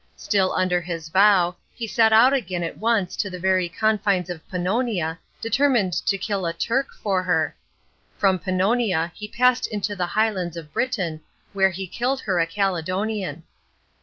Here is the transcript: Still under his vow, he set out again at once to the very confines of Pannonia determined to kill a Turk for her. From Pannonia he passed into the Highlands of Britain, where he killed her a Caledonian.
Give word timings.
Still 0.15 0.51
under 0.53 0.81
his 0.81 1.09
vow, 1.09 1.57
he 1.75 1.85
set 1.85 2.11
out 2.11 2.33
again 2.33 2.63
at 2.63 2.79
once 2.79 3.15
to 3.17 3.29
the 3.29 3.37
very 3.37 3.69
confines 3.69 4.31
of 4.31 4.41
Pannonia 4.49 5.19
determined 5.41 5.93
to 5.93 6.17
kill 6.17 6.47
a 6.47 6.53
Turk 6.53 6.87
for 6.91 7.21
her. 7.21 7.55
From 8.17 8.39
Pannonia 8.39 9.11
he 9.13 9.27
passed 9.27 9.67
into 9.67 9.95
the 9.95 10.07
Highlands 10.07 10.57
of 10.57 10.73
Britain, 10.73 11.21
where 11.53 11.69
he 11.69 11.85
killed 11.85 12.21
her 12.21 12.39
a 12.39 12.47
Caledonian. 12.47 13.43